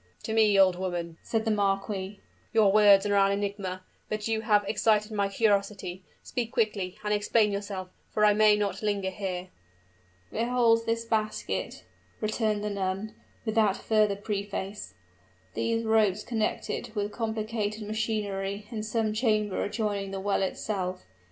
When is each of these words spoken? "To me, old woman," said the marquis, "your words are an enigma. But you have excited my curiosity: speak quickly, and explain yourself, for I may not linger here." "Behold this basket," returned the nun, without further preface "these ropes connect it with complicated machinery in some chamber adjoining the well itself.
"To 0.23 0.33
me, 0.33 0.57
old 0.59 0.77
woman," 0.79 1.19
said 1.21 1.45
the 1.45 1.51
marquis, 1.51 2.19
"your 2.53 2.71
words 2.71 3.05
are 3.05 3.13
an 3.15 3.31
enigma. 3.33 3.83
But 4.09 4.27
you 4.27 4.41
have 4.41 4.63
excited 4.67 5.11
my 5.11 5.29
curiosity: 5.29 6.01
speak 6.23 6.51
quickly, 6.51 6.97
and 7.03 7.13
explain 7.13 7.51
yourself, 7.51 7.89
for 8.09 8.25
I 8.25 8.33
may 8.33 8.55
not 8.55 8.81
linger 8.81 9.11
here." 9.11 9.49
"Behold 10.31 10.87
this 10.87 11.05
basket," 11.05 11.83
returned 12.19 12.63
the 12.63 12.71
nun, 12.71 13.13
without 13.45 13.77
further 13.77 14.15
preface 14.15 14.95
"these 15.53 15.83
ropes 15.85 16.23
connect 16.23 16.67
it 16.67 16.95
with 16.95 17.11
complicated 17.11 17.83
machinery 17.83 18.65
in 18.71 18.81
some 18.81 19.13
chamber 19.13 19.63
adjoining 19.63 20.09
the 20.09 20.19
well 20.19 20.41
itself. 20.41 21.03